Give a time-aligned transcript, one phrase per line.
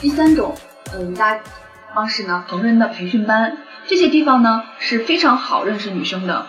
[0.00, 0.56] 第三种，
[0.94, 1.40] 嗯，大家
[1.94, 6.46] 方式呢，成人的培训班，这些地方呢是非常好认识女生的，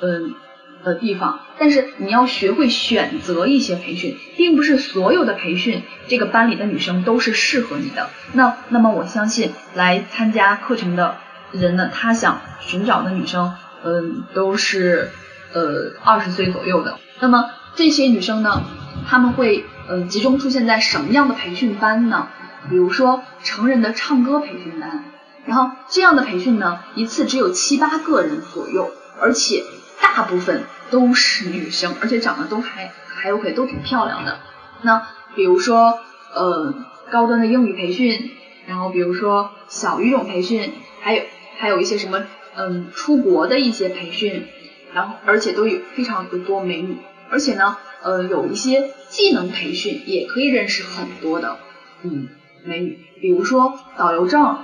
[0.00, 0.34] 嗯
[0.82, 1.40] 的地方。
[1.58, 8.08] 但是你要学会选择一些培训，并不是所有的培训这个班里的女生都是适合你的。
[8.32, 11.18] 那那么我相信来参加课程的
[11.52, 15.10] 人呢，他想寻找的女生，嗯，都是
[15.52, 16.98] 呃二十岁左右的。
[17.20, 18.62] 那么这些女生呢，
[19.06, 22.28] 她们会呃集中出现在什么样的培训班呢？
[22.68, 25.04] 比如说成人的唱歌培训班，
[25.46, 28.90] 然后这样的培训呢，一次只有七八个人左右，
[29.20, 29.64] 而且
[30.00, 34.38] 大部分都是女生，而且长得都还还 OK，都挺漂亮的。
[34.82, 35.98] 那比如说
[36.34, 36.74] 呃
[37.10, 38.30] 高端的英语培训，
[38.66, 41.22] 然后比如说小语种培训，还有
[41.58, 42.24] 还有一些什么
[42.56, 44.46] 嗯出国的一些培训，
[44.94, 46.96] 然后而且都有非常的多美女，
[47.30, 51.58] 而且呢呃有一些技能培训也可以认识很多的
[52.02, 52.28] 嗯
[52.64, 54.58] 美女，比如说导游证，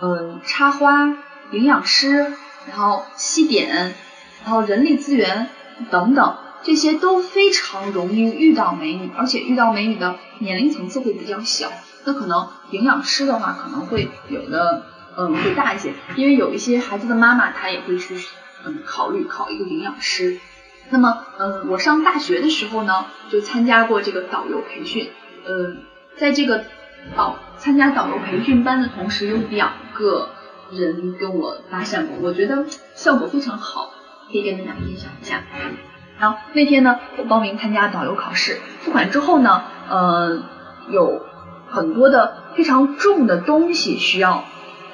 [0.00, 1.16] 嗯插花、
[1.50, 2.32] 营养师，
[2.68, 3.94] 然后西点，
[4.44, 5.48] 然后人力资源
[5.90, 11.70] 等等，这些都非常容易遇到美女，而且遇到美女的年龄层次会比较小。
[12.04, 14.86] 那可能营养师的话，可能会有的
[15.18, 18.16] 嗯会大一些，因为有一些孩子的妈妈她也会去
[18.64, 20.38] 嗯考虑考一个营养师。
[20.88, 25.10] 那么嗯我上大学的时候呢，就参加过这个导游培训，
[25.46, 25.82] 嗯
[26.16, 26.64] 在这个
[27.16, 30.30] 导参加导游培训班的同时，有两个
[30.70, 32.64] 人跟我搭讪过，我觉得
[32.94, 33.90] 效果非常好，
[34.30, 35.42] 可以跟大家分享一下。
[36.18, 40.42] 然后那天呢，我报名参加导游考试，付款之后呢，呃，
[40.90, 41.24] 有
[41.68, 44.44] 很多的非常重的东西需要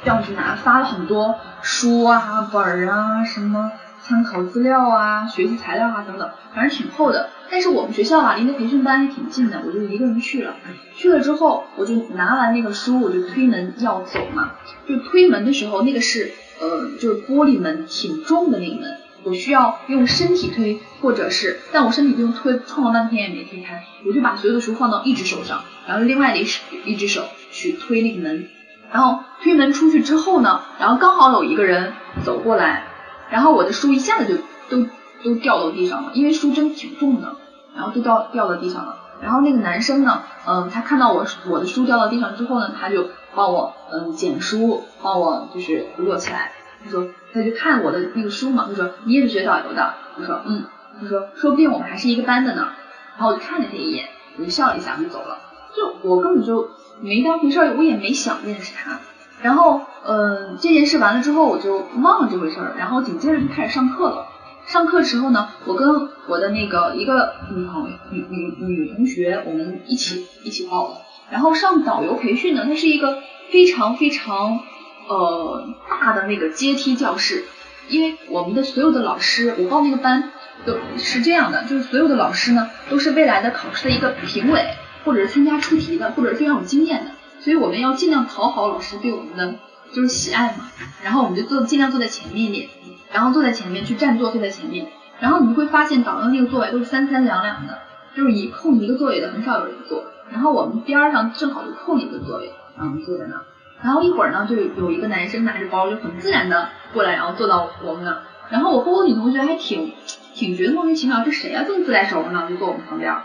[0.05, 7.31] 要去拿，发了很多书啊、本儿啊、什么参考资料啊、学习材料啊等等，反正挺厚的。
[7.51, 10.57] 但是我们学校啊，离那培训班还挺近的，我就一个人去了。
[10.95, 14.53] 去了之后，我就拿完那个书，我就推门要走嘛。
[14.89, 18.97] 就推门的时候，那个是呃，就是玻璃门，挺重的那个门。
[19.25, 28.49] 我需要用身体推，或者是，但我身体就推，撞了半天也没推开，我就把所有的书放到一只手上，然后另外的一只一只手去推那个门，
[28.93, 31.93] 然后推门出去之后呢，然后刚好有一个人
[32.25, 32.85] 走过来，
[33.29, 34.27] 然后我的书一下子
[34.69, 34.89] 就都
[35.27, 37.35] 都掉到地上了，因为书真挺重的，
[37.75, 38.97] 然后都掉掉到地上了。
[39.21, 46.53] 然后那个男生呢，嗯，他看到我我的书掉到地上之后呢，他就帮我嗯捡书，帮我就是摞起来。
[46.85, 50.65] 他说，他就看我的那个书嘛，他说你也是学导游的，我说嗯，
[51.01, 52.69] 他说说不定我们还是一个班的呢。
[53.17, 54.07] 然后我就看了他一眼，
[54.39, 55.39] 我就笑了一下，我就走了。
[55.75, 56.69] 就我根本就
[57.01, 58.99] 没当回事儿，我也没想认识他。
[59.43, 64.27] 然后嗯，这件事完了之后，我就忘了这回事儿，然后紧接着就开始上课了。
[64.67, 70.97] 上课时候呢，我跟我的那个一个女朋、女女女同学，我们一起一起报的。
[71.31, 74.61] 然后上导游培训呢，它是一个非常非常
[75.09, 77.45] 呃大的那个阶梯教室，
[77.89, 80.33] 因为我们的所有的老师，我报那个班
[80.65, 84.75] 都是这样的，就是所有的老师呢都是未来的考试的一个评委，
[85.05, 89.55] 或者是参加出题的，或者是非常有经验的，所以我们要尽量讨好老师对我们的
[89.97, 90.67] 就是喜爱嘛。
[91.03, 92.69] 然后我们就坐尽量坐在前面一点。
[93.11, 94.87] 然后坐在前面去占座，坐在前面，
[95.21, 97.79] 然后你会发现导游那个座位都是三三两两的，
[98.15, 100.05] 就是一空一个座位的很少有人坐。
[100.31, 103.43] 然后我们边上正好就空一个座位，然后我们坐在那儿。
[103.81, 108.23] 然后一会儿呢，就有一个男生拿着包就很自然的过来，然后坐到我们那儿。
[108.51, 109.95] 然后我和我女同学还挺
[110.35, 112.47] 挺觉得莫名其妙，这谁呀这么自来熟呢？
[112.51, 113.17] 就坐我们旁边。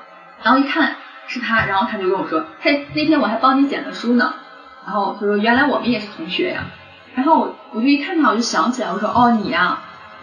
[0.44, 0.96] 然后一看
[1.28, 4.36] 是他，然后他就跟我说，嘿，那天我还帮你捡了书呢。
[4.86, 6.66] 然后他说原来我们也是同学呀。
[7.14, 9.80] 然后我我就一看他，我就想起来，我说哦你呀，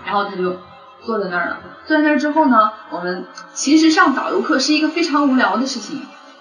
[0.07, 0.57] 然后他就
[1.03, 1.59] 坐在那儿了。
[1.87, 6.01] 坐在那儿之后呢，我们其实上导游课是一个非常无聊的事情。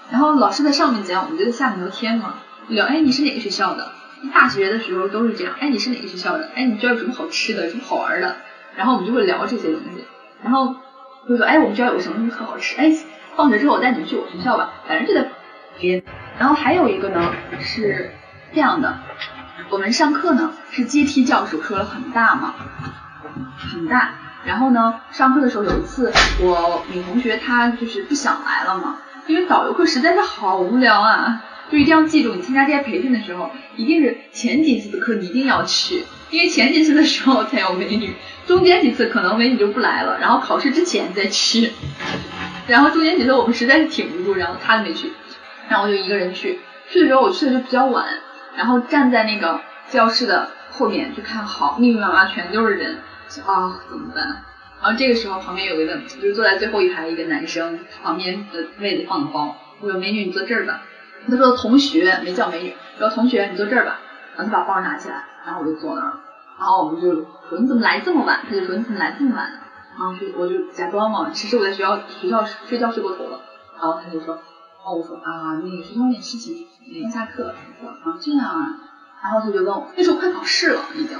[0.10, 2.36] 然后老师在上面讲，我们就在下面聊天嘛，
[2.70, 3.92] 聊哎你是哪个学校的？
[4.34, 6.50] 大学的时候都是这样，哎你是哪个学校的？
[6.56, 7.66] 哎你这儿有什么好吃的？
[7.66, 8.36] 有什么好玩的？
[8.76, 10.06] 然后我们就会聊这些东西。
[10.42, 10.76] 然后
[11.28, 12.78] 就说哎我们这儿有什么东西特好吃？
[12.78, 12.90] 哎
[13.36, 15.30] 放学之后我带你们去我学校吧，反正就在
[15.78, 16.02] 边。
[16.40, 18.12] 然后还有一个呢是
[18.54, 18.98] 这样的。
[19.70, 22.54] 我们上课呢是阶梯教室，说了很大嘛，
[23.58, 24.12] 很大。
[24.46, 28.98] 然后呢，上课的时候有一次，我女同学她就是不想来了嘛，
[29.28, 31.44] 因为导游课实在是好无聊啊。
[31.70, 41.74] 就一定要记住，你参加这些培训的时候，一定是前几次的课你一定要去，因为前几次的时候才有美女，中间几次可能美女就不来了，然后考试之前再去。
[42.68, 45.12] 然后中间几次我们实在是挺不住，然后她都没去，
[45.70, 46.60] 然后我就一个人去。
[46.90, 48.06] 去的时候我去的就比较晚，
[48.56, 49.60] 然后站在那个
[49.90, 52.96] 教室的后面就看好密密麻麻全都是人，
[53.46, 54.26] 啊怎么办？
[54.82, 60.82] 然后这个时候旁边有一个就是坐在最后一排一个男生，旁边的位子放的包，我说美女你坐这儿吧。
[61.30, 64.00] 他说同学没叫美女，说同学你坐这儿吧。
[64.38, 66.20] 然后他把包拿起来，然后我就坐那儿了。
[66.60, 67.14] 然后我们就
[67.50, 68.40] 说你怎么来这么晚？
[68.48, 69.60] 他就说你怎么来这么晚呢？
[69.98, 73.42] 然后就我就假装嘛，其实我在学校学校睡觉睡过头了。
[73.80, 74.40] 然后他就说，
[74.96, 76.66] 我说啊那个学校有点事情，
[77.02, 77.54] 刚下课。
[77.80, 78.80] 说啊这样啊。
[79.24, 81.18] 然后他就问我，那时候快考试了已经。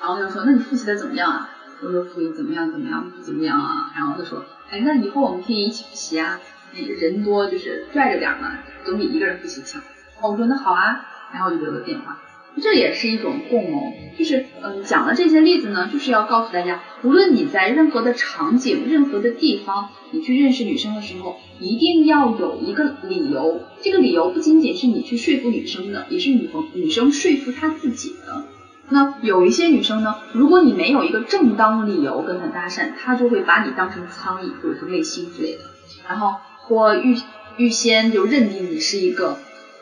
[0.00, 1.48] 然后他就说那你复习的怎么样啊？
[1.82, 3.92] 我说复习怎么样怎么样怎么样啊？
[3.94, 6.38] 然后他说哎那以后我们可以一起复习啊。
[6.72, 8.52] 那人多就是拽着点嘛，
[8.84, 9.82] 总比一个人复习强。
[10.22, 12.16] 我说那好啊，然后我就留了电话。
[12.62, 23.60] 这也是一种共谋，就是嗯讲了这些例子呢，就是要告诉大家，无论你在任何的场景、任何的地方，你去认识女生的时候，一定要有一个理由。
[23.82, 28.44] 这个理由不仅仅是你去说服女生的，也是女朋女生说服她自己的。
[28.88, 35.60] 那有一些女生呢，如果你没有一个正当理由跟她搭讪，她就会把你当成苍蝇或者是卫星之类的，
[36.08, 36.34] 然后。
[36.62, 37.18] 或预
[37.56, 39.38] 预先就认定你是一个，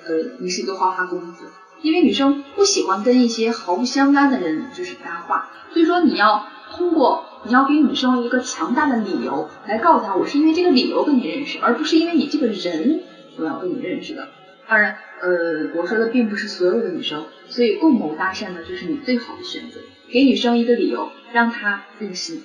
[0.06, 1.44] 呃，你是一个花花公子，
[1.82, 13.02] 因为女生不喜欢跟一些毫不相干的人就是搭话，所以说你要通过你要给女生一个强大的理由来告诉她，我是因为这个理由跟你认识，而不是因为你这个人
[13.36, 14.28] 我要跟你认识的。
[14.66, 19.80] 当然，呃，我说的并不是所有的女生，所以共谋搭讪呢就是你最好的选择，
[20.12, 22.42] 给女生一个理由让她认识你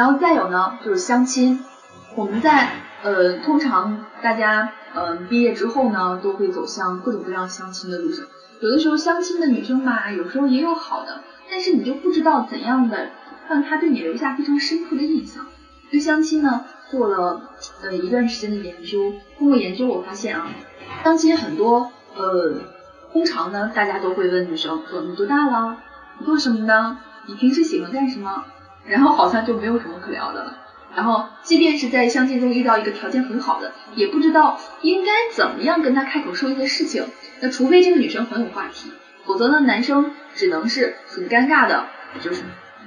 [0.00, 1.62] 然后再有呢，就是相亲。
[2.14, 2.70] 我们在
[3.02, 8.24] 呃，通常大家嗯毕业之后呢，都会走向各种各样相亲的路上。
[8.62, 11.20] 有的时候相亲的女生吧，有时候也有好的，
[11.50, 13.10] 但是你就不知道怎样的
[13.46, 15.44] 让她对你留下非常深刻的印象。
[15.90, 17.50] 对相亲呢，做了
[17.82, 19.12] 呃一段时间的研究。
[19.36, 20.48] 通过研究，我发现啊，
[21.04, 22.54] 相亲很多呃，
[23.12, 25.76] 通常呢，大家都会问女生说你多大了？
[26.18, 26.96] 你做什么的？
[27.26, 28.44] 你平时喜欢干什么？
[28.90, 30.58] 然后好像就没有什么可聊的了。
[30.94, 37.06] 然后，即便是在相亲中遇到一个条件很好的，也不知道应该怎么样跟他开口说一些事情。
[37.40, 38.90] 那除非这个女生很有话题，
[39.24, 41.86] 否则呢，男生只能是很尴尬的，
[42.20, 42.42] 就是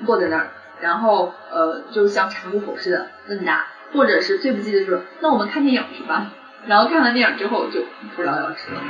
[0.05, 0.51] 坐在那儿，
[0.81, 6.29] 然后呃，就像查户口似的问答，或者是最不济的就是那我们看电影去吧。
[6.67, 7.85] 然后看完电影之后就
[8.17, 8.81] 不了了之了。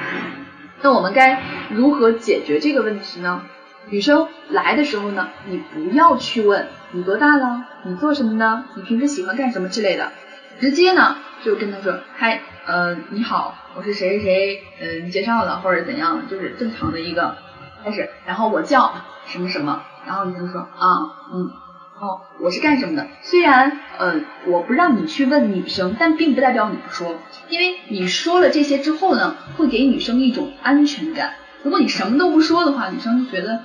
[0.82, 1.40] 那我们该
[1.70, 3.44] 如何解决这个问题呢？
[3.90, 8.66] 女生来的时候呢，你不要去问你多大了，你做什么呢？
[8.76, 10.12] 你平时喜欢干什么之类的，
[10.60, 17.36] 直接呢就跟她说，嗨，呃，你好，我是谁谁谁，嗯，介绍的或者怎样，就是正常的一个
[17.84, 18.94] 开始，然后我叫
[19.26, 20.96] 什么什么，然后你就说啊，
[21.34, 21.52] 嗯，
[22.00, 23.06] 哦，我是干什么的？
[23.22, 27.16] 虽然，呃，我不让你去问女生，但并不代表你不说，
[27.50, 31.34] 因为你说了这些之后呢，会给女生一种安全感。
[31.64, 33.62] 如果你什么都不说的话，女生就觉得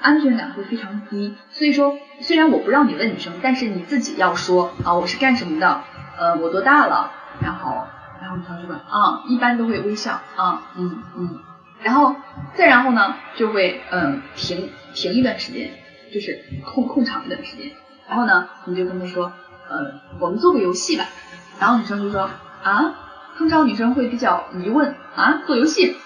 [0.00, 1.34] 安全感会非常低。
[1.50, 5.80] 所以说，虽然我不让你问女生，但是你自己要说啊，我是干什么的？
[6.18, 7.10] 呃，我多大了？
[7.40, 7.86] 然后，
[8.20, 11.38] 然后女生就问啊，一般都会微笑啊，嗯嗯，
[11.82, 12.14] 然后
[12.54, 15.70] 再然后呢，就会嗯停停一段时间，
[16.12, 17.70] 就是空空场一段时间。
[18.08, 19.32] 然后呢，你就跟她说，
[19.70, 21.04] 呃，我们做个游戏吧。
[21.60, 22.28] 然后女生就说
[22.62, 22.94] 啊，
[23.38, 25.96] 通常女生会比较疑问啊，做游戏。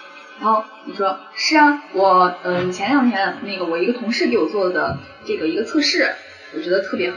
[0.40, 6.10] 然后你说是啊，我嗯前两天那个我一个同事给我做的这个一个测试，
[6.54, 7.12] 我觉得特别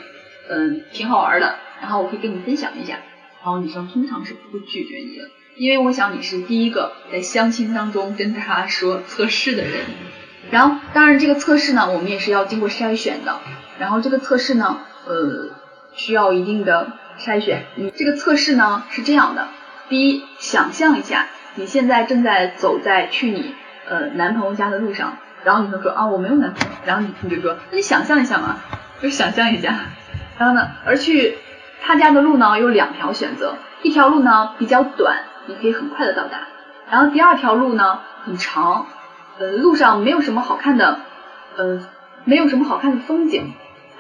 [0.50, 3.00] 嗯挺好玩的，然后我可以跟你分享一下。
[3.44, 9.86] 然后女生通常是不会拒绝你的，因为我想你是第一个在相亲当中跟他说测试的人。
[10.52, 13.40] 然后当然这个测试呢，我们也是要经过筛选的。
[13.80, 15.50] 然后这个测试呢，呃
[15.96, 17.66] 需要一定的筛选。
[17.76, 19.48] 你这个测试呢是这样的，
[19.90, 21.28] 第一，想象一下。
[21.58, 23.56] 你现在正在走在去你
[23.90, 28.58] 呃男朋友家的路上，然后女生说啊我没有男朋友，然后你你就说那你想象一下嘛，
[29.02, 29.74] 就想象一下，
[30.38, 31.36] 然后呢，而去
[31.82, 36.48] 他家的路呢有两条选择，一条路呢比较短，你可以很快的到达，
[36.92, 38.86] 然后第二条路呢很长，
[39.40, 41.00] 呃路上没有什么好看的，
[41.58, 41.82] 呃
[42.24, 43.52] 没有什么好看的风景，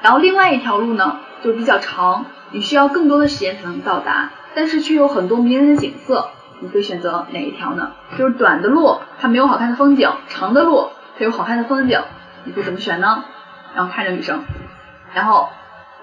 [0.03, 6.29] 然后另外一条路呢就比较长，你需要更多的时间才能到达，但是却有很多迷人的景色。
[6.59, 7.91] 你会选择哪一条呢？
[8.17, 12.01] 就是短的路它没有好看的风景，长的路它有好看的风景，
[12.45, 13.25] 你会怎么选呢？
[13.75, 14.43] 然后看着女生，
[15.13, 15.49] 然后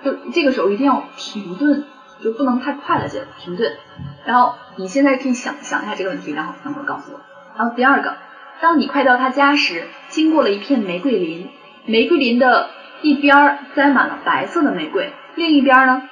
[0.05, 1.85] 就这个时候一定要停顿，
[2.23, 3.77] 就不能太快了，姐停顿。
[4.25, 7.21] 然后你现在可以想想一下这个问题，然后等会告诉我。
[7.57, 8.17] 然后第二个，
[8.61, 11.51] 当你快到他家时，经过了一片玫瑰林，
[11.87, 12.71] 玫瑰林的
[13.03, 16.03] 一边儿栽满了白色的玫瑰，另一边呢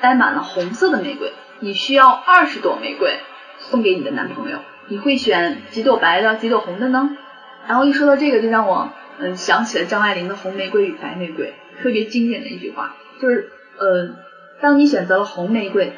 [0.00, 1.32] 栽满了红色的玫瑰。
[1.60, 3.18] 你需要二十朵玫瑰
[3.58, 4.58] 送给你的男朋友，
[4.88, 7.16] 你会选几朵白的，几朵红的呢？
[7.66, 14.16] 然后一说到这个，就让我嗯想起了张爱玲的《红玫瑰与白玫瑰》，特别经典的一句话，就是呃，
[14.60, 15.92] 当你选择了红玫瑰，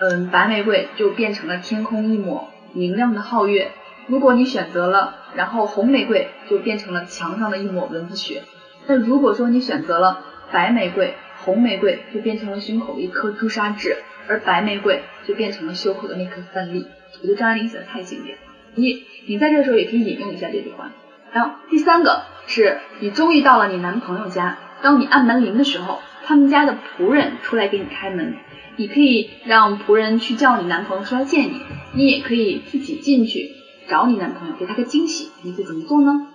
[0.00, 3.68] 嗯，白玫瑰就变成了天空一抹明亮的皓月；
[4.06, 8.42] 如果你选择了，然后红玫瑰就变成了墙上的一抹蚊子血。
[8.86, 11.14] 那如果说你选择了白玫瑰，
[11.44, 16.86] 红玫瑰就变成了胸口一颗朱砂痣，而白玫瑰就变成了胸口的那颗饭粒。
[17.22, 18.42] 我觉得张爱玲写的太经典了，
[18.74, 20.90] 你你在这个时候也可以引用一下这句话。
[21.32, 28.34] 然后第三个是你终于到了你男朋友家，当你按门铃的时候，他们家的仆人出来给你开门，
[28.76, 31.60] 你可以让仆人去叫你男朋友出来见你，
[31.92, 33.50] 你也可以自己进去
[33.88, 36.26] 找你男朋友，给他个惊喜，你会怎么做呢？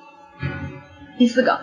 [1.17, 1.61] 第四个，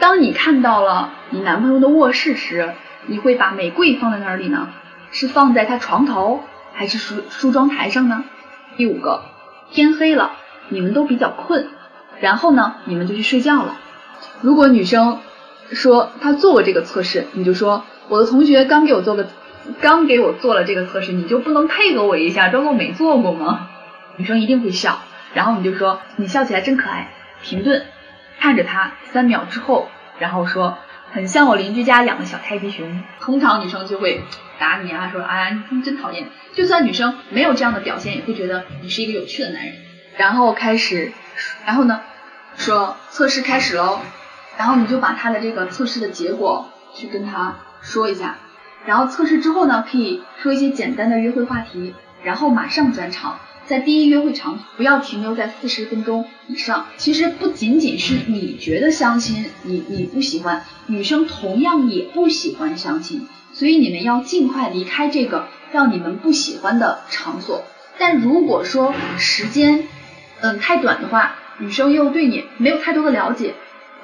[0.00, 2.72] 当你看到了你男朋友的卧室时，
[3.06, 4.70] 你会把玫瑰放在哪里呢？
[5.12, 6.40] 是放在他床头，
[6.72, 8.24] 还是梳梳妆台上呢？
[8.76, 9.22] 第五个，
[9.70, 10.32] 天黑了，
[10.68, 11.68] 你们都比较困，
[12.20, 13.76] 然后呢，你们就去睡觉了。
[14.40, 15.20] 如果女生
[15.72, 19.26] 说她做过这个测试，你就说我的同学刚给我做个，
[19.80, 23.68] 刚给我做了这个测试，你就不能配合我一下，装作没做过吗？
[24.16, 24.98] 女生一定会笑，
[25.34, 27.12] 然后你就说你笑起来真可爱，
[27.42, 27.82] 停顿，
[28.38, 29.88] 看着她三秒之后，
[30.18, 30.78] 然后说
[31.12, 33.02] 很像我邻居家养的小泰迪熊。
[33.20, 34.22] 通常女生就会
[34.62, 36.28] 打你啊，说啊你真讨厌。
[36.54, 39.74] 就算女生没有这样的表现，也会觉得你是一个有趣的男人。
[40.16, 41.10] 然后开始，
[41.66, 42.00] 然后呢，
[42.56, 43.98] 说测试开始喽，
[44.56, 48.38] 然后你就把他的这个测试的结果去跟他说一下。
[48.86, 53.40] 然后测试之后呢，可以说一些简单的约会话题，然后马上转场。
[53.64, 56.86] 在第一约会场不要停留在四十分钟以上。
[56.96, 67.64] 其实不仅仅是你觉得相亲你你不喜欢，女生同样也不喜欢相亲，所以你们要尽快离开这个让你们不喜欢的场所。
[67.98, 69.86] 但如果说时间
[70.40, 73.54] 嗯太短的话，女生又对你没有太多的了解，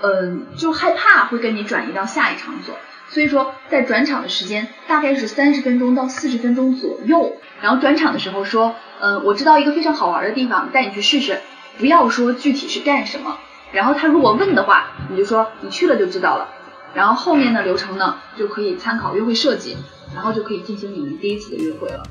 [0.02, 2.76] 嗯就害怕会跟你转移到下一场所。
[3.10, 7.38] 所以说，在转场的时间大概是三十分钟到四十分钟左右。
[7.62, 11.40] 然后转场的时候说，嗯，我知道一个非常好玩的地方，带你去试试。
[11.78, 13.38] 不要说具体是干什么。
[13.72, 16.48] 然后他如果问的话，你就说你去了就知道了。
[16.94, 19.76] 然后后面的流程呢，就可以参考约会设计，
[20.14, 22.02] 然后就可以进行你们第一次的约会了。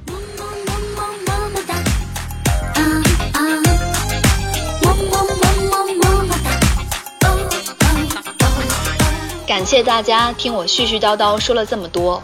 [9.48, 12.22] 感谢大家听我絮絮叨叨说了这么多。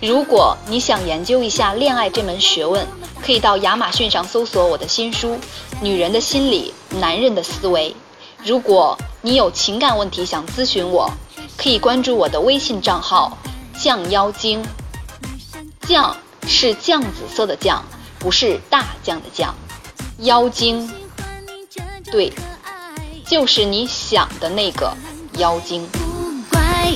[0.00, 2.86] 如果你想研究一下恋爱这门学问，
[3.20, 5.34] 可以到亚马逊上搜索我的新书
[5.82, 7.90] 《女人的心理，男人的思维》。
[8.44, 11.10] 如果你有情感问题想咨询我，
[11.58, 13.36] 可以关注我的微信账号
[13.76, 14.64] “酱妖精”。
[15.82, 17.82] 酱是酱紫色的酱，
[18.20, 19.52] 不是大酱的酱。
[20.18, 20.88] 妖精，
[22.12, 22.32] 对，
[23.26, 24.96] 就是你想的那个
[25.38, 25.84] 妖精。
[25.92, 25.98] 不
[26.48, 26.94] 乖